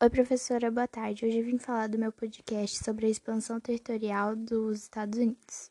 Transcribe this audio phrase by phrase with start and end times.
[0.00, 1.26] Oi, professora, boa tarde.
[1.26, 5.70] Hoje vim falar do meu podcast sobre a expansão territorial dos Estados Unidos.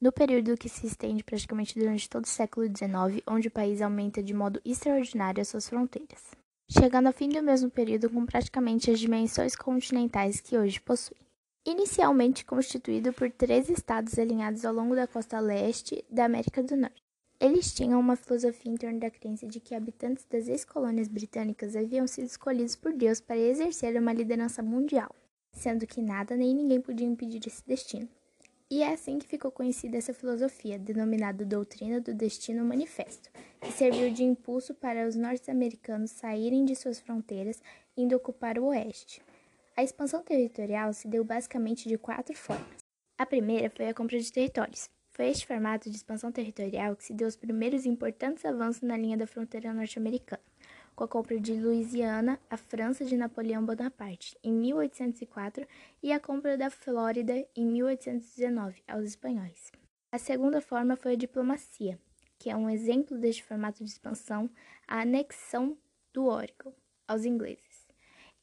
[0.00, 4.22] No período que se estende praticamente durante todo o século XIX, onde o país aumenta
[4.22, 6.22] de modo extraordinário as suas fronteiras,
[6.70, 11.16] chegando ao fim do mesmo período com praticamente as dimensões continentais que hoje possui.
[11.66, 17.05] Inicialmente constituído por três estados alinhados ao longo da costa leste da América do Norte.
[17.38, 22.06] Eles tinham uma filosofia em torno da crença de que habitantes das ex-colônias britânicas haviam
[22.06, 25.14] sido escolhidos por Deus para exercer uma liderança mundial,
[25.52, 28.08] sendo que nada nem ninguém podia impedir esse destino.
[28.70, 34.10] E é assim que ficou conhecida essa filosofia, denominada Doutrina do Destino Manifesto, que serviu
[34.10, 37.62] de impulso para os norte-americanos saírem de suas fronteiras
[37.96, 39.22] indo ocupar o oeste.
[39.76, 42.78] A expansão territorial se deu basicamente de quatro formas.
[43.18, 47.14] A primeira foi a compra de territórios, foi este formato de expansão territorial que se
[47.14, 50.42] deu os primeiros importantes avanços na linha da fronteira norte-americana,
[50.94, 55.66] com a compra de Louisiana à França de Napoleão Bonaparte em 1804
[56.02, 59.72] e a compra da Flórida em 1819 aos espanhóis.
[60.12, 61.98] A segunda forma foi a diplomacia,
[62.38, 64.50] que é um exemplo deste formato de expansão,
[64.86, 65.78] a anexão
[66.12, 66.74] do Oregon
[67.08, 67.75] aos ingleses.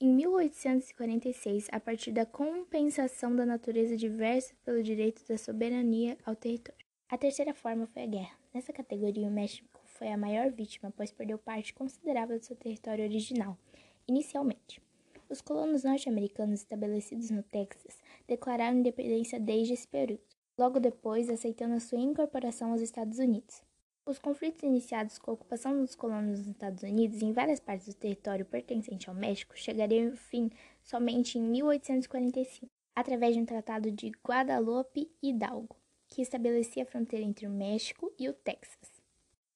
[0.05, 6.85] Em 1846, a partir da compensação da natureza diversa pelo direito da soberania ao território.
[7.07, 8.37] A terceira forma foi a guerra.
[8.53, 13.05] Nessa categoria, o México foi a maior vítima, pois perdeu parte considerável do seu território
[13.05, 13.57] original,
[14.05, 14.81] inicialmente.
[15.29, 20.21] Os colonos norte-americanos estabelecidos no Texas declararam independência desde esse período,
[20.57, 23.63] logo depois aceitando a sua incorporação aos Estados Unidos.
[24.05, 27.97] Os conflitos iniciados com a ocupação dos colonos nos Estados Unidos em várias partes do
[27.97, 30.51] território pertencente ao México chegariam ao fim
[30.83, 35.77] somente em 1845, através de um tratado de Guadalupe Hidalgo,
[36.09, 39.01] que estabelecia a fronteira entre o México e o Texas.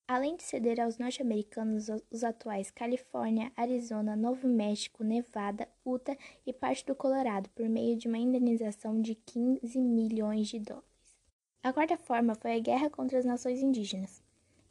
[0.07, 6.85] Além de ceder aos norte-americanos os atuais Califórnia, Arizona, Novo México, Nevada, Utah e parte
[6.85, 10.87] do Colorado por meio de uma indenização de 15 milhões de dólares.
[11.61, 14.25] A quarta forma foi a guerra contra as nações indígenas.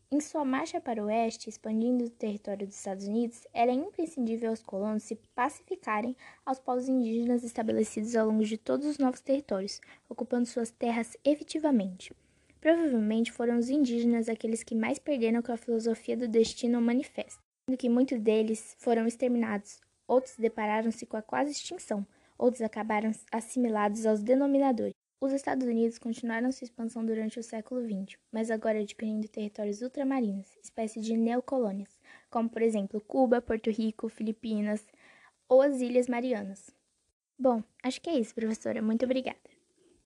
[0.09, 4.63] Em sua marcha para o oeste, expandindo o território dos Estados Unidos, era imprescindível aos
[4.63, 10.47] colonos se pacificarem aos povos indígenas estabelecidos ao longo de todos os novos territórios, ocupando
[10.47, 12.15] suas terras efetivamente.
[12.61, 17.77] Provavelmente foram os indígenas aqueles que mais perderam com a filosofia do destino manifesto, sendo
[17.77, 22.07] que muitos deles foram exterminados, outros depararam-se com a quase extinção,
[22.39, 24.95] outros acabaram assimilados aos denominadores.
[25.27, 30.57] Os Estados Unidos continuaram sua expansão durante o século XX, mas agora adquirindo territórios ultramarinos,
[30.63, 31.99] espécie de neocolônias,
[32.31, 34.87] como por exemplo Cuba, Porto Rico, Filipinas
[35.49, 36.71] ou as Ilhas Marianas.
[37.37, 38.81] Bom, acho que é isso, professora.
[38.81, 39.56] Muito obrigada.